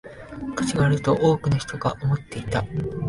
[0.55, 2.65] 価値があると多くの人が思っていた